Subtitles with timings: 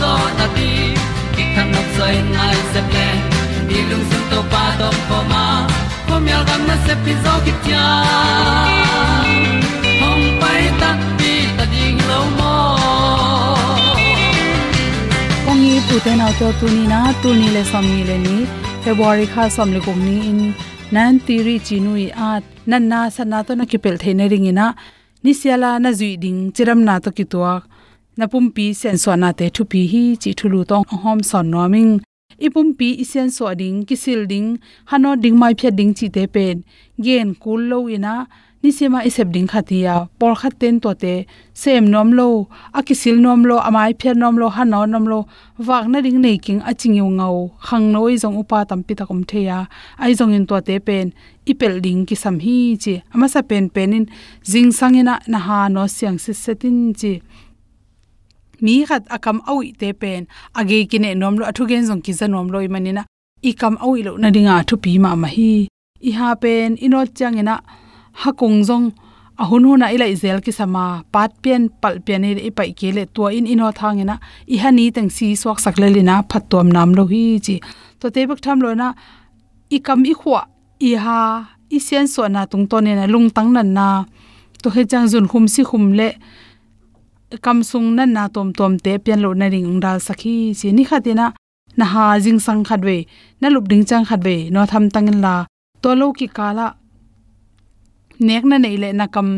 [0.00, 0.70] zo na ti
[1.34, 3.08] ki kan nok sai nai se ple
[3.68, 5.44] ni lung sun to pa to pa ma.
[6.08, 7.86] Ko myal gam na se pi zo ki tia
[10.00, 12.54] hom pai ta ti ta ding lo mo
[15.50, 17.00] ong ni pu te na to tu ni na?
[17.22, 18.36] Tu ni le som ni le ni.
[18.84, 20.40] February kha som le kong ni in.
[20.94, 24.10] Nan ti ri chi nu i at nan na sana to na ki pel the
[24.18, 24.66] ne ring ina
[25.24, 27.62] ni siala na zui ding, chiram na to ki tuak
[28.18, 31.92] napum pumpi sen so na te thu pi hi chi thulu tong hom son noming
[32.46, 34.48] ipum pi isen so ding kisil ding
[34.90, 36.56] hano ding mai phe ding chi te pen.
[37.04, 38.14] Gen kul lo ina
[38.62, 39.94] nisema isep ding khatia.
[40.18, 41.14] Por khat ten to te
[41.62, 42.28] sem nom lo
[42.86, 45.18] kisil nom lo amai phe nom lo hano nom lo
[45.68, 47.36] wak na ding nei king aching yu ngau.
[47.66, 49.58] Khang noi jong upa tam pi takom theya.
[50.02, 51.06] Ai jong in to te pen
[51.50, 52.94] ipel ding ki sam hi chi.
[53.14, 54.06] Ama sa pen in,
[54.50, 57.12] jing sangina na ha no siang se setin chi
[58.64, 60.26] mi khat akam awi te pen.
[60.58, 63.02] Age kine nom lo athu gen jong ki za nom lo imanina
[63.42, 65.52] i kam awi lo na ringa thu pi ma ma hi.
[66.08, 67.54] I ha pen ino chang ina
[68.20, 68.86] ha kong jong
[69.38, 72.50] a hun hun a ilai zel ki sama pat pen pal pen ni e i
[72.58, 74.16] pai ke le to in ino thang ina
[74.54, 75.58] i ha ni tang si swak
[76.30, 77.56] phat tom nam lo hi chi.
[78.00, 78.88] To te bak tham lo na,
[79.76, 80.40] i kam i khwa
[80.88, 81.20] i ha,
[81.76, 83.86] i sen so na tung to ne na lung tang nan na.
[84.62, 86.08] To he chang jun khum si khum le
[87.42, 90.82] kam sung na na tom tom te pian lo na ring dal sakhi chi ni
[90.90, 91.26] khatina
[91.78, 92.98] na ha jing sang khat we
[93.40, 95.34] na lup ding chang khat we no tham tangin la,
[95.82, 96.66] to lo ki kala
[98.26, 99.28] nek na nei le na kam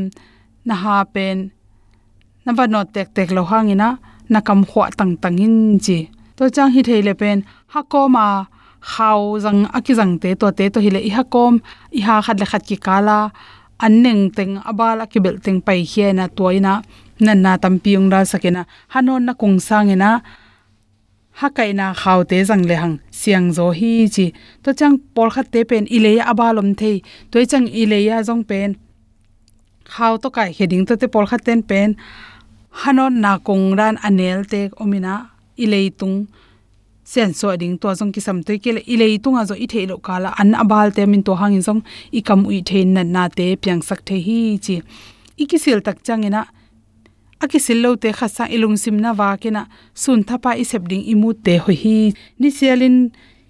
[0.68, 1.36] na ha pen,
[2.44, 3.88] na ba no tek tek lo hangina
[4.32, 5.98] na kam khwa tang tangin chi.
[6.36, 7.38] To chang hi thei le pen,
[7.72, 8.26] ha ko ma
[8.92, 11.54] khaw jang aki jang te, to te to hi le i ha kom
[11.98, 13.18] i ha khat le khat ki kala
[13.84, 16.72] anneng teng abala ki bel teng pai hiena toina
[17.20, 18.62] nan na tampiung ra sakena.
[18.94, 20.22] Hanon na kung sangena.
[21.38, 24.26] Ha kai na khaw te jang le hang siang zo hi chi.
[24.62, 26.96] To chang por kha te pen ileya abalom thei.
[27.30, 28.70] Toi chang ileya jong pen.
[29.94, 31.96] Khaw to kai heding to te por kha ten pen.
[32.80, 35.14] Hanon na kong ran anel te omina
[35.62, 36.26] ilei tung
[37.04, 39.96] sen so ding to jong ki sam te ke ilei a zo i thei lo
[40.06, 40.30] kala.
[40.40, 41.82] An abal te min to hangin jong
[42.18, 44.82] i kam ui thein na na te piang sak the hi chi.
[45.42, 46.42] Ikisil tak changena
[47.40, 49.62] aki sillo te khasa ilung simna wa kena
[49.94, 52.12] sun thapa i sepding imu te ho hi.
[52.40, 52.96] Ni sialin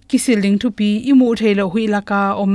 [0.08, 2.52] kisiling thu pi imu thailo hui laka om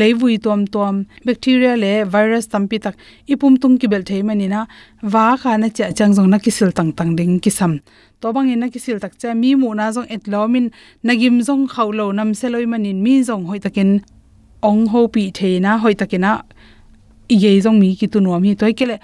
[0.00, 0.96] leiwui tom tom
[1.26, 2.94] bacteria le virus tampi tak
[3.32, 4.66] ipum tung ki bel thei manina
[5.14, 7.72] wa kha na cha chang jong na kisil tang tang ding kisam.
[8.20, 10.66] To bang ina na kisil tak cha mi mu na jong etlomin
[11.06, 13.90] nagim jong khaulo nam seloi manin mi jong hoi takin
[14.62, 16.30] ong ho pi theina hoi takina
[17.34, 18.96] i ye jong mi ki tu nuam hi toy kele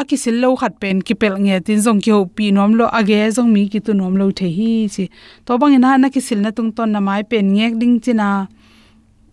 [0.00, 3.18] aki sillo khat pen ki pel nge tin jong ki ho pi nom lo age
[3.36, 5.04] jong mi ki tu nom lo the hi chi.
[5.46, 8.48] To bang ina na ki sil na tung ton na mai pen ngek ding china.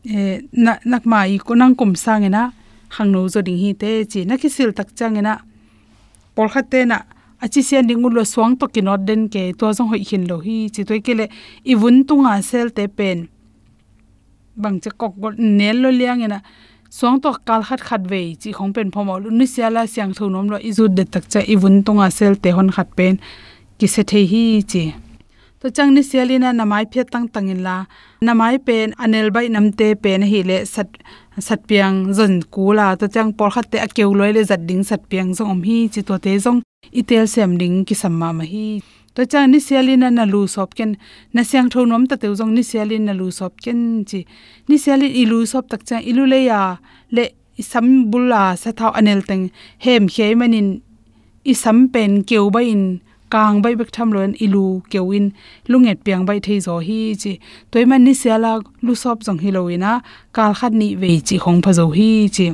[0.04, 2.42] E na nak mai ko nang kum sang ina
[2.96, 4.26] hang no zo ding hi te chi.
[4.26, 5.34] Na ki sil tak chang ina.
[6.36, 6.98] Por khat te na.
[7.44, 9.54] Achi sian ding lo swang to ki not den ke.
[9.60, 10.82] To jong hoi hin lo hi chi.
[10.84, 11.26] Toy kele
[11.72, 13.28] i vun tunga sel te pen.
[14.62, 16.42] Bang che kok gol nel lo liang ina
[16.97, 20.12] song to kal khat khat ve, chi khong pen phom lu ni sia la siang
[20.18, 23.13] thu nom lo izu de tak cha ibun tonga sel te hon khat pen.
[23.80, 24.83] Ki se the hi chi.
[25.59, 27.75] To chang ni sia sialina namai phe tang tang in la.
[28.27, 30.89] Namai pen, anel bai nam te pen hi le sat
[31.47, 32.88] sat piang zon ku la.
[33.00, 36.01] To chang por khat te akeu loi le zat ding sat piang zong hi chi
[36.07, 36.59] to te zong.
[37.00, 38.68] Itel sem ding ki samma ma hi
[39.16, 40.92] to cha ni sialina na lu sop ken
[41.34, 43.80] na siang tho nom ta te jong ni sialin na lu sop ken
[44.10, 44.20] chi.
[44.68, 46.62] Ni sialin i lu sop tak cha, ilu le ya,
[47.16, 47.24] le
[47.72, 49.46] sam bulla sa thao anel teng.
[49.86, 50.70] Hem khei manin
[51.52, 52.84] i sam pen keu ba in,
[53.34, 55.26] kang bai bek tham loan ilu kewin
[55.72, 57.34] lunget piang bai thei zo hi chi.
[57.72, 58.52] Toy man ni siala
[58.86, 59.92] lu sop jong hi loina
[60.36, 62.48] kal khat ni ve chi khong pha zo hi chi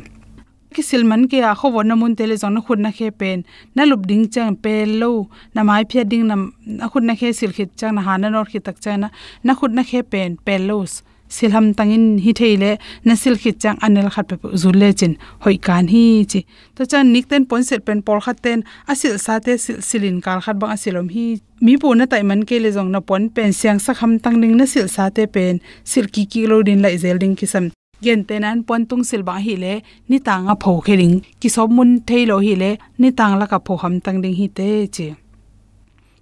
[0.75, 3.43] ki silman ke a khowon na mun tele zon khun na khe pen.
[3.75, 6.35] Na lup ding chang pe lo, na mai phia ding na
[6.65, 9.09] na khun na khe sil khit chang, na hana nor khit tak chang na
[9.43, 11.01] na khut na khe pen pe los
[11.31, 12.71] silham tangin hi theile
[13.07, 16.45] na sil khit chang anel khat pe zul le chin, hoi kan hi chi.
[16.75, 20.21] To chan nik ten pon set pen por khat ten asil sa te sil, silin
[20.25, 21.25] kar khat bang asilom hi.
[21.65, 24.39] Mi pu na tai man ke le jong na pon pen siang sa kham tang
[24.41, 27.71] ning na sil sa te pen, sil ki ki lo din lai zel ding kisam
[28.03, 29.03] gen tenan pon tung
[29.45, 29.73] hi le
[30.09, 32.69] ni tanga pho khering ki sob mun thailo hi le
[33.01, 35.07] ni tang la ka pho ham tang ding hi te che.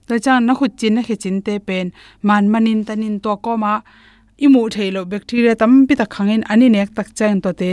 [0.08, 1.88] Ta chan na khut chin na khe chin te pen,
[2.28, 3.74] man manin tanin to ko ma,
[4.46, 7.72] imu thailo bacteria tam pi ta khangin ani nek tak chain to te,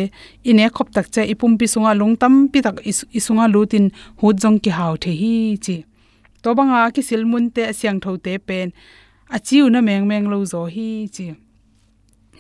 [0.51, 2.77] ine khop tak cha ipum pi sunga lung tam pi tak
[3.19, 3.87] isunga lutin
[4.19, 5.35] hu jong ki haw the hi
[5.65, 5.77] chi
[6.43, 8.69] to banga ki silmun te asyang tho te pen
[9.37, 11.27] achiu na meng meng lo zo hi chi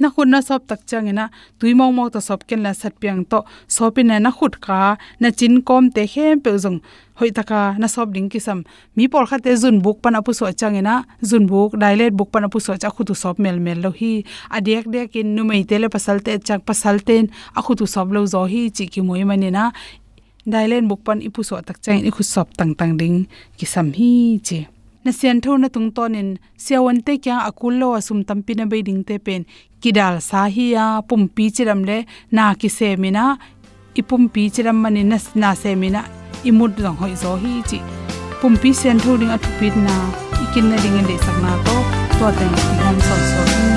[0.01, 2.95] na khut na sop tak chang ina tui mong mong to sop ken la sat
[3.01, 3.39] piang to.
[3.69, 6.81] Sopin na khut ka, na chin kom te hem pe zong.
[7.19, 8.65] Hoi taka na sop ding ki sam.
[8.97, 12.31] Mi por kha te zun buk pan apu so chang ina zun buk dialect buk
[12.33, 14.13] pan apu so cha khutu sop mel mel lo hi.
[14.57, 17.25] Adek dek in nu mei tele pasal te, chak pasal ten.
[17.59, 19.71] A khutu sop lo zo hi, chi ki moi mani na
[20.47, 23.27] dialect buk pan ipu so tak chang, i khu sop tang tang ding
[23.59, 24.76] ki sam hi, chi
[25.07, 26.31] na sian tho na tung ton in
[26.65, 29.43] siawan te kya akul lo asum tampi na be ding te pen.
[29.83, 31.99] Kidal sa hi ya pum pi chiram le
[32.37, 33.25] na ki se mina
[34.01, 36.03] ipum pi chiram mani na na se mina
[36.49, 37.79] imut dong hoi zo hi chi.
[38.41, 39.95] Pum pi sian tho ding athu pi na.
[40.43, 41.77] Ikin na ding de sak na to.
[42.19, 43.76] To ta ki hom so so.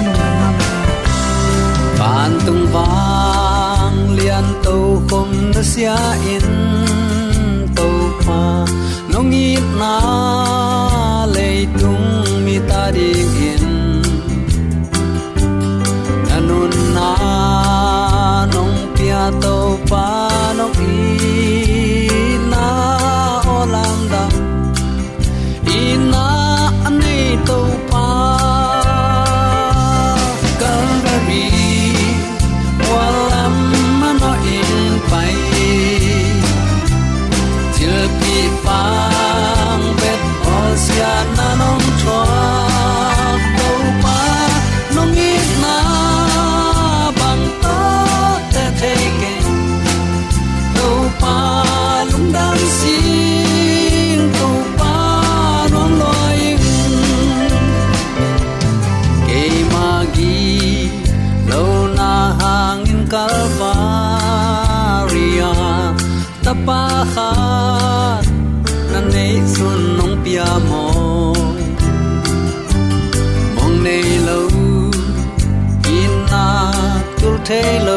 [77.49, 77.88] Taylor.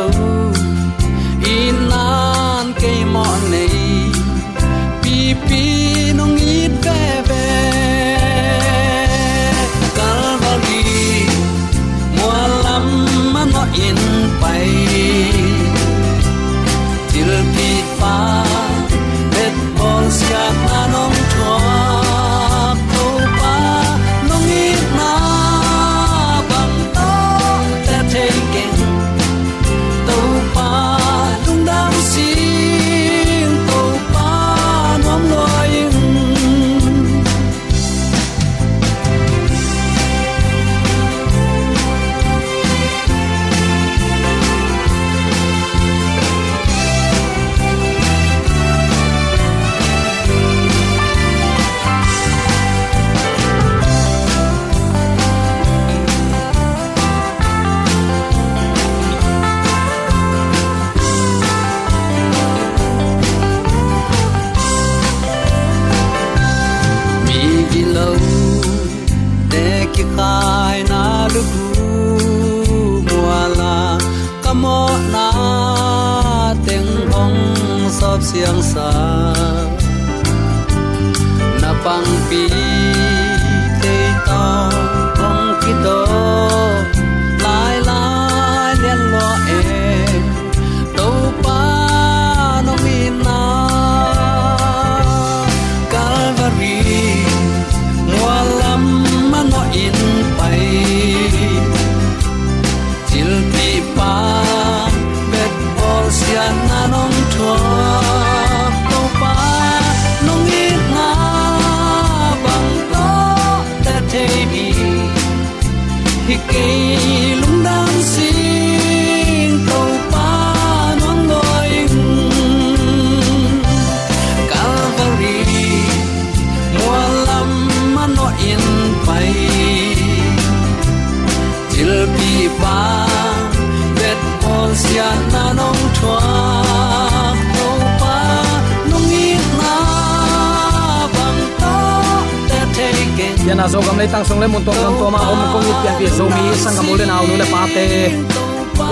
[143.52, 145.73] Yana zo gam le tang song le mun tong nam to ma om kong ni
[145.85, 147.85] pian pi zo mi sang gam le naw nu le pa te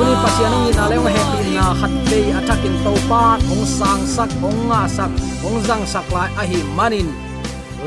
[0.00, 3.64] uni pasian ni na le wa happy na khat te attack in to pa ong
[3.78, 5.12] sang sak ong nga sak
[5.48, 7.08] ong zang sak lai a hi manin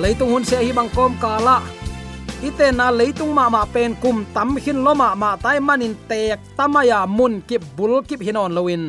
[0.01, 1.57] leitung hun se hi bang kom kala
[2.47, 6.41] ite na leitung ma ma pen kum tam hin lo ma ma tai manin tek
[6.57, 8.83] tamaya mun kip bul kip hinon loin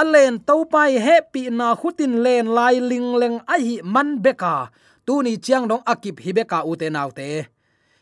[0.00, 4.56] alen topai happy na hutin len lai ling leng a hi man beka
[5.06, 7.30] tu ni chiang dong akip hi beka u te te.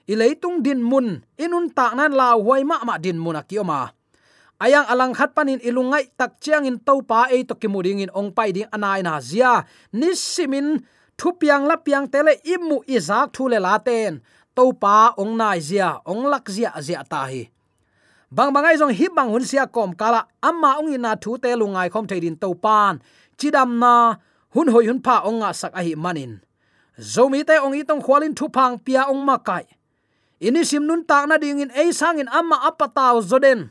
[0.08, 3.92] I leitung din mun inun ta nan la huai ma ma din mun akioma
[4.64, 8.54] ayang alang khat panin ilungai tak chiang in topa e to kimuding in ong pai
[8.56, 9.66] ding anai na zia.
[9.92, 10.80] Nisimin
[11.20, 14.25] thu piang la piang tele imu izak thu le laten
[14.56, 17.50] topa ong nai zia, ong lak zia zia ta hi.
[18.34, 21.90] Bang bangai jong hi bang hun sia kom kala, amma ong ina thu te lungai
[21.92, 22.99] khom thein to pan
[23.38, 24.18] chidam na,
[24.54, 26.43] hun hoi hun pha ong nga sak a hi manin
[26.98, 29.64] zomi te ong itong khwalin thu phang pia ong ma kai.
[30.42, 33.70] Ini sim nun tak na ding in ei sang in amma apataw zoden.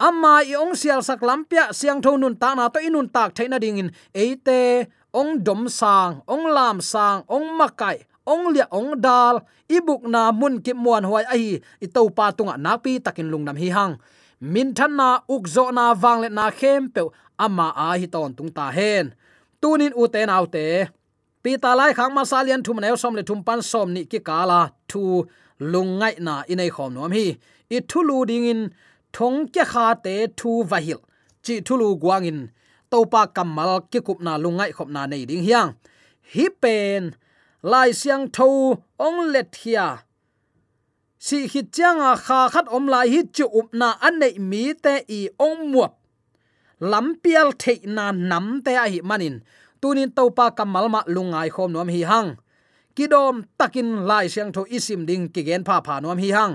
[0.00, 3.60] Amma i ong sial sak lampia siang tho nun ta na to inun tak thaina
[3.62, 9.42] ding in eite ong dom sang, ong lam sang, ong makai ong lia ong dal.
[9.72, 13.68] Ibuk na mun ki muan huai ai i to pa tunga napi takin lungnam hi
[13.72, 13.96] hang.
[14.42, 17.02] Min than na uk zo na wang le na khem pe
[17.38, 19.14] amma a hi ton tung ta hen.
[19.62, 20.90] Tunin u te nau te
[21.42, 24.18] pi ta lai khang ma salian thum neu som le thum pan som ni ki
[24.28, 25.02] kala thu
[25.72, 27.26] lungai na inei khom nom hi.
[27.76, 28.60] I thulu ding in
[29.12, 31.00] thong kya kha te thu vahil.
[31.44, 32.38] Chi thulu guangin
[32.90, 35.70] topa kamal ki kup na lungai khop na nei ding hiang.
[36.32, 37.02] Hi pen
[37.62, 38.48] lai siang tho
[39.06, 39.86] ong let hia.
[41.26, 44.94] Si hit changa kha khat om lai hi chu up na an nei mi te
[45.18, 45.92] i ong muap.
[46.90, 49.36] Lampial thei na nam te a hi manin
[49.82, 52.28] tunin topa kamal ma lungai khom nom hi hang.
[52.96, 56.54] Kidom takin lai siang tho isim ding ki gen pha pha nom hi hang.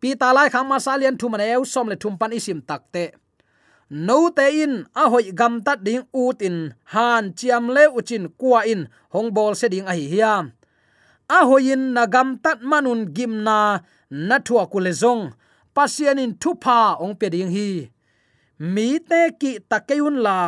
[0.00, 3.04] Pi ta lai khang ma salian thu man eu som le thum pan isim takte
[3.90, 8.60] no te in, a hoi gam tat ding ut in, han chiam le uchin kwa
[8.72, 10.52] in, hong bol se ding a hi hiam.
[11.28, 15.32] A hoin na gam tat manun gim na na thua kule zong.
[15.74, 17.90] Pasian in thu pha ong pe ding hi.
[18.58, 20.38] Mi te ki takeyun la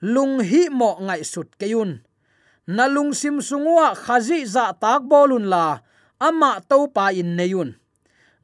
[0.00, 2.02] lung hi mo ngai sut keun
[2.66, 5.80] na lung sim sungwa khazi za tak bolun la,
[6.20, 7.74] ama to pa in neyun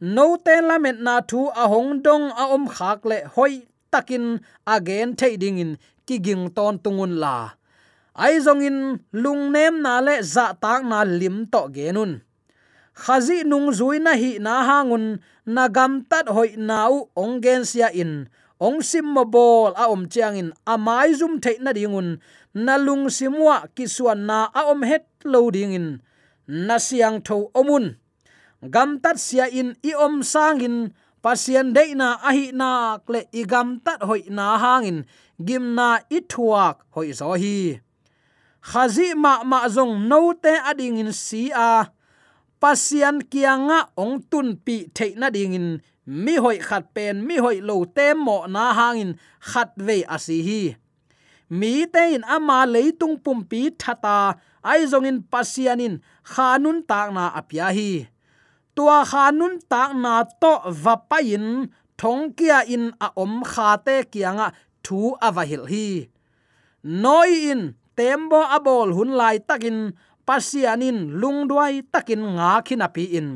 [0.00, 5.14] no ten lamet na thu a hong dong a om khak le hoi takin again
[5.14, 5.72] thading in
[6.06, 7.56] ki ging ton tungun la.
[8.14, 8.78] Ai zong in
[9.10, 12.22] lung nem na le za tak na lim to genun
[12.94, 18.30] khazi nung zui na hi na hangun na gam tat hoi nau ongen sia in
[18.62, 22.20] ong sim mo bol a om chiang in amai zum the na dingun
[22.54, 25.88] na lung simwa kiswan na a om het lo ding in.
[26.46, 27.96] Na siang tho omun
[28.70, 30.94] gam tat sia in i om sang in.
[31.24, 35.08] Pasien de na a hi na kle i gam tat hoi na hangin
[35.40, 37.80] gim na i thuak hoi zo hi.
[38.60, 41.88] Khazi ma ma zong no te ading in si a
[42.60, 45.68] pasian kianga ong tun pi theina ding in
[46.06, 50.62] mi hoi khat pen, mi hoi lo te mo na hangin khat ve asi hi.
[51.50, 55.94] Mi te in ama leitung pum pi thata, ai zong in pasian in
[56.32, 58.08] khanun tak na apya hi.
[58.74, 64.52] Tua khanun tak na to vapain thong kia in a om kha te kianga
[64.84, 65.88] thu avahil hi.
[66.84, 67.62] Noi in
[67.96, 73.28] tembo abol hun lai takin pasianin lungduai takin nga khinapi in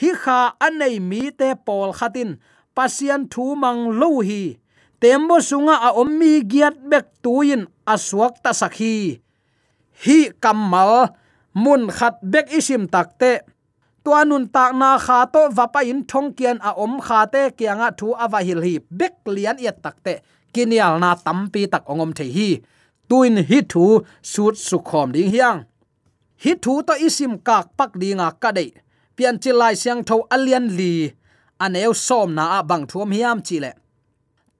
[0.00, 2.30] hi kha anei mi te pol khatin
[2.74, 4.44] pasian thu mang lo hi.
[5.00, 7.62] Tembo sunga a ommi giat bek tuin
[7.94, 8.94] aswak ta sakhi
[10.02, 10.18] hi.
[10.42, 10.92] Kamal
[11.62, 13.32] mun khat bek isim takte
[14.04, 18.08] tuanun tak na kha to vapa in thong kian a om kha te kianga thu
[18.24, 20.14] awa hil hi bek lian yat takte
[20.54, 22.50] kinial na tampi tak ongom the hi.
[23.08, 23.84] Tuin hi thu
[24.32, 25.58] sut sukhom ding hiang.
[26.42, 28.70] Hi thu to isim kak pak dinga ka dei
[29.16, 30.94] pian chilai siang tho alian li
[31.64, 33.72] aneu som na a bang thuam hiam chi le.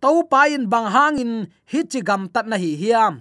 [0.03, 1.33] To pa in bang hangin
[1.71, 3.15] hi chi gam tat na hi hiam.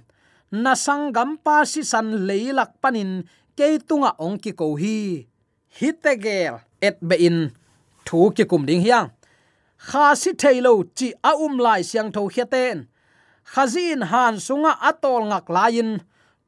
[0.64, 3.12] Na sang gam pa si san leilak panin
[3.58, 5.00] ke tunga ong ki ko hi.
[5.78, 6.56] Hi te gel,
[6.88, 7.38] et be in,
[8.06, 9.10] thu ki kum ding hiang
[9.88, 12.78] kha si thailo chi a um lai siang tho hiaten
[13.54, 15.90] khazin han sunga atol ngak lain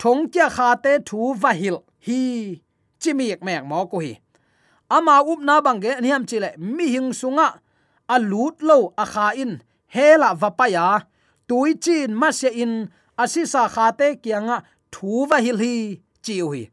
[0.01, 2.21] thong kia kha te thu va hil hi.
[3.01, 4.13] Chimiek mek mo ko hi
[4.89, 7.59] ama up na bangge niam chile mi hing sunga.
[8.09, 11.05] Alut lo a kha in hela vapaya
[11.47, 16.69] tui chin ma se in asisa khate kianga thu va hil hi chiu hi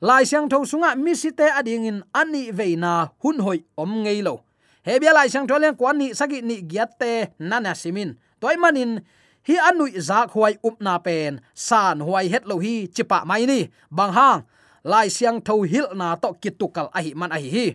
[0.00, 4.20] lai sang tho sunga mi si te ading in ani veina hun hoi om ngei
[4.26, 4.34] lo.
[4.82, 9.00] He bia lai sang tho len kwani sagi ni giat te nana simin toy manin
[9.46, 13.70] hi anui zak huai up na pen, san huai het lo hi chipa mai ni.
[13.90, 14.42] Bang hang
[14.84, 17.66] lai siang tho hil na to kitukal ahi man ahi hi.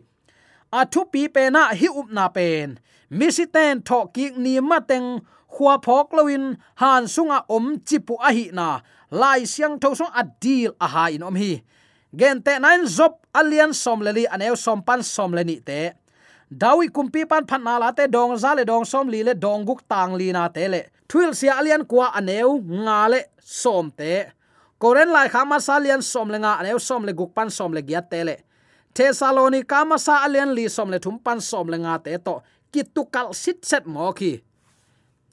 [0.72, 2.80] A thu pi pe na hi up na pen.
[3.10, 5.08] Mi si ten tho ki ni ma teng
[5.54, 6.43] khua phok loin
[6.82, 8.67] han sunga om chipu ahi na.
[9.12, 11.54] Lai siang tho a adil a ha in om hi.
[12.19, 15.82] Gen te nine zop alian som leli aneu som pan som leni te.
[16.62, 19.65] Dawi kumpi pan phan na la te dong za le dong som li le dong
[19.65, 20.82] guk tang li na te le.
[21.10, 24.13] Thuil sia alian kwa aneu nga le som te
[24.79, 28.09] koren lai khama salian som le nga aneu som le guk pan som le giat
[28.09, 28.35] te le.
[28.93, 32.41] Thesaloni kama sa alian li som le thum pan som le te to.
[32.71, 34.41] Kitukal sit set mo khi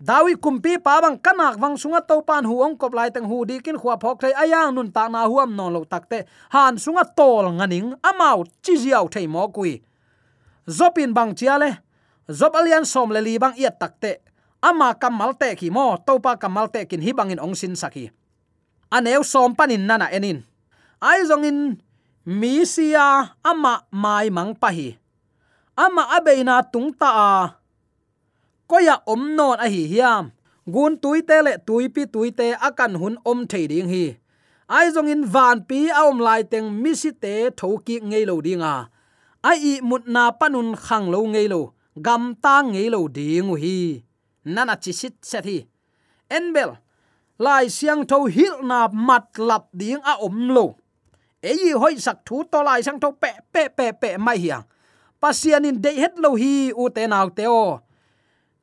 [0.00, 3.60] dawi kumpi pa bang kanak wang sunga to pan huong kop lai teng hu di
[3.60, 7.48] kin khwa phok thai ayang nun ta na huam non lo takte han sunga tol
[7.56, 9.80] nganing amau chi ziaw thai mo kui.
[10.68, 11.80] Zopin bang chiale
[12.28, 14.20] zop alian som le li bang iat takte
[14.60, 15.96] ama kamal te ki mo.
[16.06, 18.10] Topa kamal te kin hi bangin ong sin saki
[18.90, 20.42] aneu som panin nana enin.
[21.00, 21.78] Ai zongin,
[22.24, 24.98] mi sia ama mai mang pahi.
[25.76, 27.32] Ama abeina tung ta a.
[28.70, 30.32] Koya omnon a hi hiam.
[30.66, 34.04] Gun tuite le tuipi pi te akan hun om thei hi.
[34.68, 38.42] Ai zong in van pi aom om lai teng mi si te thoki ngei lo
[38.46, 38.74] dinga
[39.48, 41.60] ai i mut na panun khang lo ngei lo.
[42.06, 43.76] Gam ta ngei lo ding hi.
[44.54, 45.58] Nana chi sit set hi.
[46.36, 46.70] Enbel
[47.38, 50.74] lai siang tho hil na mat lap ding a om lo.
[51.42, 54.64] Ei hoi sak thu to lai sang tho pe pe pe pe mai hiang
[55.20, 57.80] pasian in de het lo hi u te nau te o.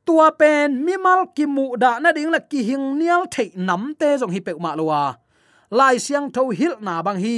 [0.05, 3.93] Tua pen mi mal ki mu da na ding la ki hing nial thei nam
[3.99, 5.03] te jong hi pe ma lo wa
[5.79, 7.37] lai siang tho hil na bang hi.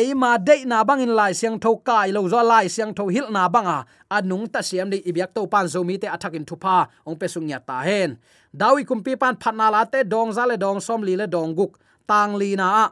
[0.00, 3.26] Eima de na bang in lai siang tho kai lo zo lai siang tho hil
[3.34, 3.78] na banga
[4.16, 7.26] anung ta siam de ibyak to pan zo mi te athak in thupa ong pe
[7.32, 8.10] sung ya ta hen
[8.52, 11.78] dawi kumpi pan phatna la te dong za le dong som li le dong guk.
[12.06, 12.86] Tang li na a.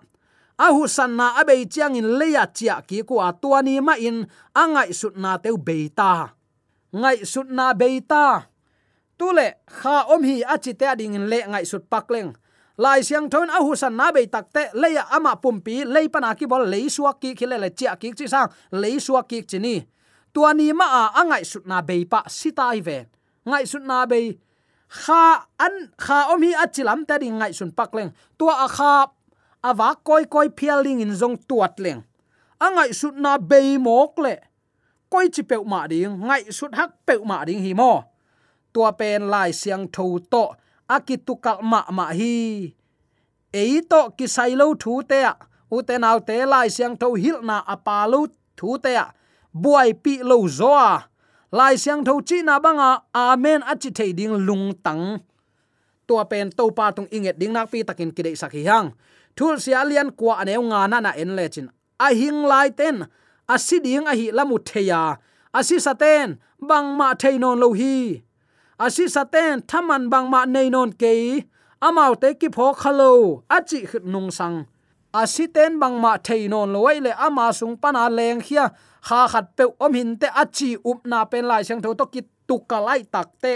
[0.58, 4.90] Ahu san na abe chiang in leya chia ki ku a tuani ma in angai
[4.90, 6.34] sut na teu beita
[6.92, 8.50] ngai sut na beita
[9.18, 12.34] tule kha om hi achi te ding in le ngai sut pakleng
[12.78, 16.62] lai siang thon ahu san na be takte leya ama pumpi lei pana ki bol,
[16.62, 19.82] lei suak ki khile le chia ki chi sang, lei suak ki chi ni.
[20.34, 22.98] Tuani ma a angai sut na be pa sitai ve.
[23.46, 24.38] Ngai sut na be
[24.88, 28.10] kha an, kha om hi achilam ta ding ngai sun pak leng.
[28.38, 29.06] Tua a kha
[29.68, 32.02] awa koi koi phialing in zong tuat leng.
[32.60, 34.34] Angai sut na be mok le.
[35.10, 38.04] Koi chi pe ma ding, ngai sut hak pe ma ding hi mo.
[38.72, 40.44] Tua pen lai siang tho to
[40.88, 42.74] akitukal ma ma hi.
[43.52, 45.34] Ei to ki sailo thu te a.
[45.70, 49.06] U te nau te lai siang tho hil na apalu thu te a.
[49.62, 51.08] Buai pi lo zo a
[51.52, 53.60] lai siang tho chi na banga amen.
[53.62, 55.20] Achi thei ding lung tang.
[56.06, 58.92] Tua pen to pa tung inget ding nak pi takin kidei sakhi hang
[59.36, 61.68] thul sia lian kwa aneu nga na na en lechin
[62.00, 63.06] a hing lai ten.
[63.48, 65.16] A si ding a hi lamu theya
[65.58, 68.22] a si saten bang ma thei non lo hi.
[68.78, 71.14] Asi saten thaman bang ma nei non ke.
[71.86, 74.66] Amau te ki pho khalo achi khit nung sang.
[75.20, 78.64] Asi ten bang ma thei non loi le ama sung pana leng khia
[79.06, 82.20] kha khat pe om hin te achi up na pen lai sang tho to ki
[82.48, 83.54] tukka lai tak te.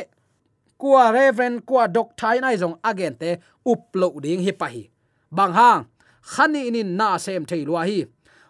[0.79, 3.31] Kwa reverend kwa dok thai nai jong again te
[3.73, 4.83] up lo ding hi pa hi.
[5.31, 5.85] Bang hang
[6.33, 8.05] khani inin na sem thei lua hi.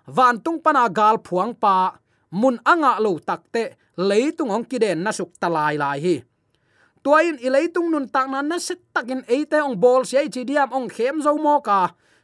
[0.06, 1.76] Van tung pana gal phuang pa,
[2.30, 3.62] mun anga lo takte
[3.96, 6.16] leitung ong kiden na suk talai lai hi.
[7.02, 10.88] Tuain ileitung nun tak na na set takin eite ong bol sei chi diam ong
[10.88, 11.80] khem zo mo ka.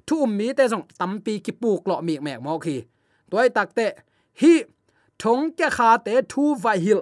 [0.07, 2.76] Thu mi te jong tampi ki puk lo mi mek mo khi
[3.31, 3.87] tuai takte
[4.40, 4.55] hi,
[5.20, 7.01] thong kya kha te thu vai hil.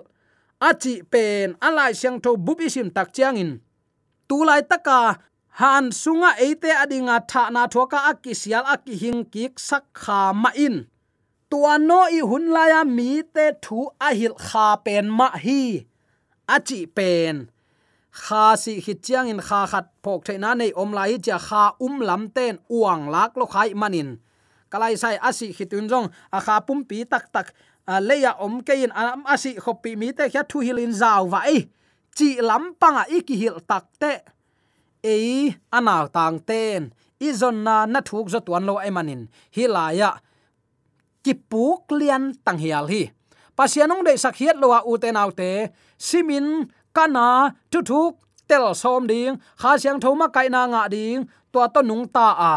[0.68, 3.52] Achi pen alai siang tho bubi sim tak chiang in.
[4.28, 5.00] Tu lai taka
[5.60, 10.50] han sunga eite adinga tha na thoka akki sial akki hing kik sak kha ma
[10.66, 10.76] in.
[11.50, 15.62] Tua no i hun la ya mi te thu a hil kha pen ma hi.
[16.54, 17.36] Achi pen,
[18.22, 21.94] kha si hi chiang in kha khat phok theina nei om lai cha kha um
[22.08, 24.10] lam ten uang lak lo khai manin
[24.76, 27.56] kalai sai asi hitun jong a kha pum pi tak tak
[28.08, 28.92] leya om kein
[29.24, 31.60] asi khopi mi te kha thu hilin zaw wa ei.
[32.16, 34.12] Chi lam panga iki hil tak te.
[35.00, 36.92] Ei anaw tang ten.
[37.28, 39.22] Izon na na thuk zo tuan lo ai manin.
[39.56, 40.10] Hilaya
[41.24, 43.02] kipuk lian tang hial hi.
[43.56, 45.28] Pasianong de sakhiat lo u te naw
[46.06, 46.46] simin,
[46.96, 47.26] kana
[47.72, 48.12] thu thuk
[48.48, 49.32] tel som ding.
[49.60, 51.20] Kha siang thoma kai na nga ding.
[51.52, 52.54] To to nung ta a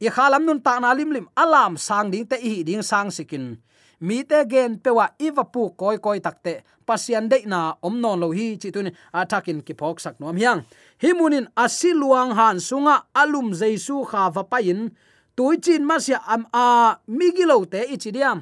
[0.00, 1.26] i khalam nun ta na lim lim.
[1.36, 3.58] Alam sang ding te hi ding sang sikin.
[4.00, 8.28] Mi te gen pewa iwa pu koi koi takte pasian de na om non lo
[8.30, 8.80] hi chi tu
[9.20, 10.62] atakin ki phok sak nom hiang.
[11.02, 14.80] Himunin asiluang han sunga alum jaisu kha va pain
[15.36, 16.66] tui chin ma sia am a
[17.18, 18.38] migilo te ichidiam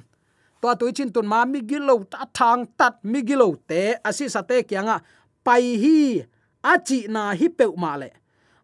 [0.61, 3.97] to tui chin tun ma migilo ta thang tat migilo te.
[4.09, 4.97] Asi sate kyanga
[5.47, 5.97] pai hi
[6.73, 8.09] achi na hi pe ma le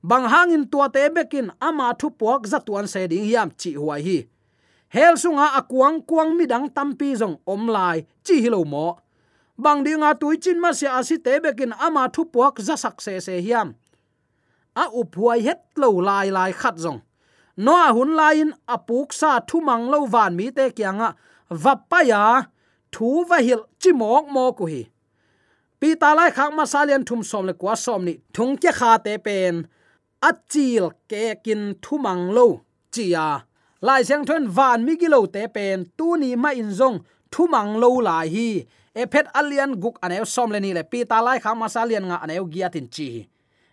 [0.03, 4.19] bang hangin tua te bekin ama thu puak zatuan se ding hiam chi huai hi.
[4.95, 8.99] Hel sunga akuang kuang midang tampi zong om lai chi hilo mo.
[9.57, 13.21] Bang dinga tui chin ma se asi te bekin ama thu puak za sak se
[13.21, 13.75] se hiam.
[14.75, 17.01] A uphuai het lo lai lai khat zong.
[17.57, 21.15] No a hun lain apuk sa thu mang lo van mi te kyanga
[21.62, 22.49] vapaya
[22.91, 24.83] thu va hil chi mok mo ku hi.
[25.81, 28.99] Pi ta lai khak ma salian thum som le kwa som ni thung ke kha
[29.05, 29.69] te pen
[30.29, 32.63] achil ke kin thumang lo.
[32.95, 33.45] Chia
[33.83, 37.91] lai sang thon van mi gilo te pen, tu ni ma in zong, thumang lo
[37.99, 38.51] lai hi.
[38.95, 42.07] E phet alian guk anew som le ni le pi ta lai khak sa lian
[42.09, 43.09] nga anew giatin chi.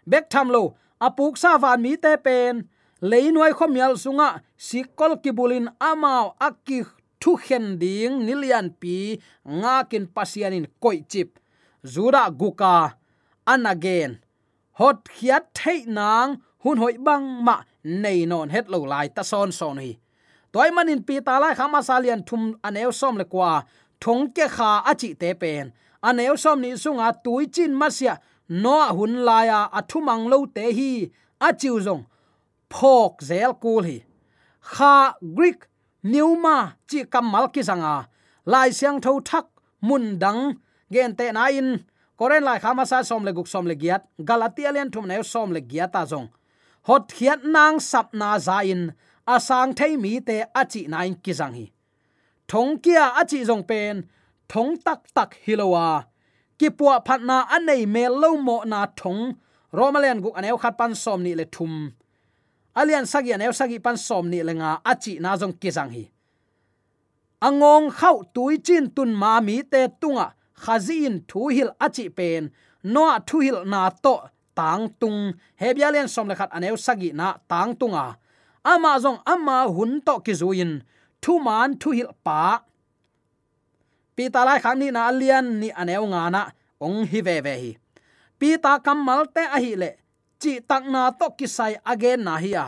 [0.10, 0.64] Bek tham lo,
[0.98, 2.66] apuk sa van mi te pen.
[3.02, 6.84] Leinuai khomial sunga sikol kibulin amao akki
[7.22, 9.20] thu khen ding nilian pi,
[9.62, 11.40] nga kin pasianin koi chip.
[11.86, 12.98] Zura guka,
[13.48, 14.20] an again
[14.80, 16.30] hot khiat thei nang
[16.64, 17.56] hun hoi bang ma
[18.04, 19.92] nei non het lo lai ta son son hi
[20.54, 23.52] toy manin pi ta lai khama salian thum aneu som le kwa
[24.00, 25.72] thong ke kha achi te pen.
[26.04, 28.14] Aneu som ni sunga tui chin masia
[28.50, 31.12] no hun laya athumang lo te hi
[31.48, 32.04] achiu zong,
[32.70, 33.98] phok zel kul hi
[34.74, 34.94] kha
[35.36, 35.60] greek
[36.04, 36.56] neuma
[36.90, 37.96] chi kamal ki sanga
[38.46, 39.46] lai siang tho thak
[39.88, 40.42] mun dang,
[40.94, 41.70] gen te na in
[42.20, 45.50] koren lai khama sa som le guk som le giat galatia len thum ne som
[45.56, 46.28] le giat ta jong
[46.88, 48.82] hot khiat nang sap na za in
[49.36, 51.66] asang thei mi te achi nain ki jang hi
[52.50, 53.96] thong kia achi jong pen
[54.52, 55.88] thong tak tak hilowa
[56.60, 59.22] ki puwa phatna anei me lo mo na thong
[59.78, 61.74] romalian guk aneu khat pan som ni le thum
[62.80, 66.04] alian sagi aneu sagi pan som ni le nga achi na jong ki jang hi
[67.48, 70.28] angong khau tui chin tun ma mi te tunga
[70.64, 72.44] khazin thu hil achi pen
[72.94, 74.16] no thu hil na to
[74.60, 75.20] tang tung
[75.62, 78.06] hebialian som le khat aneu sagi na tang tunga.
[78.72, 80.72] Ama zong ama hun to ki zuin
[81.24, 82.42] thu man thu hil pa.
[84.16, 86.42] Pi ta lai khang ni na alian ni aneu nga na
[86.86, 87.72] ong hi ve ve hi.
[88.40, 89.92] Pi ta kamal te a hi le,
[90.42, 92.68] chi tak na to ki sai again na hi a.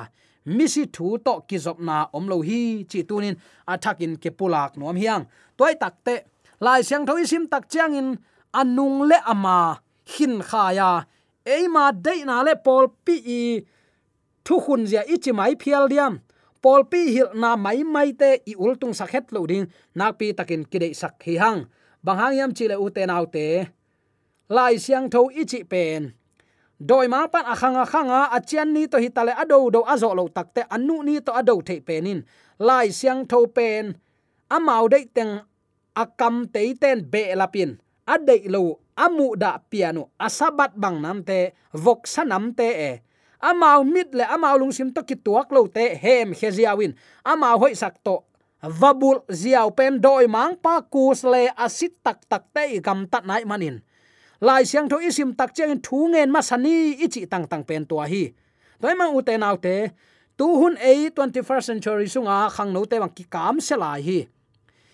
[0.56, 3.36] Misi thu to ki zop na om lo hi, chi tunin
[3.72, 5.24] athakin ke pulak nom hiang.
[5.58, 6.16] Toy tak te
[6.66, 8.10] lai siang thoi sim tak chiang in
[8.54, 9.82] anung le ama
[10.14, 10.92] hin khaya
[11.46, 13.42] eima dei na le pol pi i
[14.46, 16.14] thu khun zia ichi mai phial diam.
[16.62, 19.66] Pol pi hil na mai mai te i ultung sakhet lo ding.
[19.98, 21.60] Nak pi takin kide sak hi hang.
[22.06, 23.66] Bang hang yam chi le u te nau te.
[24.50, 26.14] Lai siang tho ichi pen.
[26.78, 31.06] Doi ma pan akhang akhanga achian ni to hitale ado do azo lo takte anu
[31.06, 32.26] ni to ado the penin
[32.58, 33.94] lai siang tho pen
[34.50, 35.46] amau dei teng
[35.96, 37.80] akam teiten be lapin
[38.12, 42.92] adei lo amu da piano asabat bang nam te, vok sanam te e.
[43.42, 46.94] Amau mit le amau lung sim to ki tuak lo te, hem heziawin
[47.26, 48.22] amau hoi sak to.
[48.62, 53.42] Vabul ziaw pen doi mang pa kus le asit tak tak te gam tat nai
[53.46, 53.82] manin.
[54.42, 57.98] Lai siang tho isim tak cheng thu ngen ma sani ichi tang tang pen to
[57.98, 58.24] hi.
[58.82, 59.90] Toy mang ute nau te,
[60.38, 64.20] tu hun a 21st century sunga khang no te bang ki kam se lai hi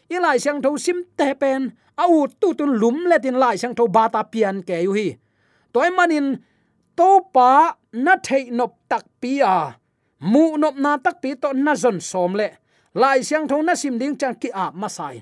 [0.10, 1.72] i lai sang tho sim te pen
[2.04, 5.08] au tu tun lum le tin lai sang tho ba ta pian ke yu hi.
[5.74, 6.28] Toy manin
[6.98, 9.58] to pa na thei nop tak pi à.
[9.58, 9.76] a
[10.32, 12.48] mu nop na tak pi to na zon som le
[13.02, 15.16] lai sang tho na sim ding chang ki a à masai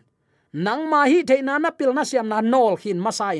[0.54, 3.38] nang ma hi thei na na pil na siam na nol hin masai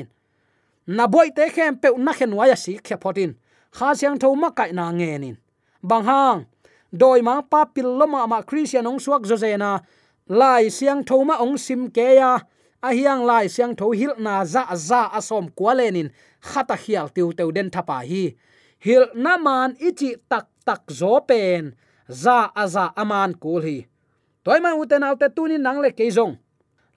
[0.96, 3.30] na boy te khem pe na khen wa ya si khe photin
[3.76, 5.36] kha siang tho ma kai na nge nin
[5.88, 6.40] bang hang
[7.00, 9.70] doi ma pa pil lo ma ma christian ong suak zo na
[10.28, 12.38] lai siang tho ma ong sim ke ya.
[12.82, 17.50] A hiang lai siang tho hil na za za asom kwalenin khata khial tiu teu
[17.52, 18.34] den thapa hi.
[18.78, 21.74] Hil na man ichi tak tak zo pen.
[22.08, 23.78] Za aza aman kul hi.
[24.44, 26.34] Toy ma uten autte tunin nang le keizong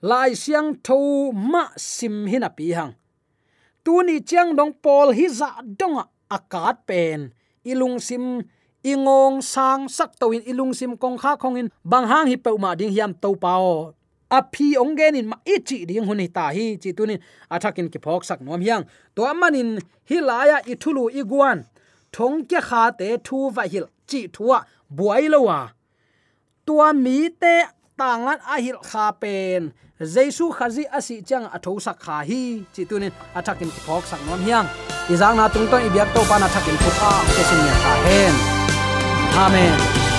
[0.02, 2.94] lai siang tho ma sim hin a pi hang.
[3.84, 6.00] Tuni chiang dong pol hi za dong
[6.36, 7.20] akat pen.
[7.64, 8.24] Ilung sim
[8.82, 12.50] ingong sang sak to in ilung sim kong kha khong in bang hang hi pe
[12.58, 13.94] ma ding hiam to pao.
[14.30, 17.18] A phi ong gen in ma ichi ding hun ta hi chi tunin.
[17.50, 18.84] Athakin ki phok sak nom hiang.
[19.16, 21.64] To amanin hi laya i thulu i guan.
[22.12, 24.58] Thong kya kha te thu va hil chi thua
[24.96, 25.68] buai lo wa.
[26.66, 27.54] Tua mi te
[27.98, 29.72] tangan a hil kha pen.
[30.00, 33.12] Jaisu khazi asi chang atho sak kha hi chi tunin.
[33.34, 34.66] Athakin ki phok sak nom hiang.
[35.12, 37.12] Izang na tung to ibyak to pa na thakin thu a.
[37.34, 37.74] Ke sin ya
[38.06, 38.59] hen.
[39.34, 40.09] Amen.